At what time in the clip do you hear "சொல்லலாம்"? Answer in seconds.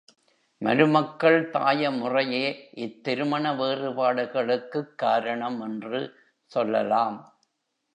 6.51-7.17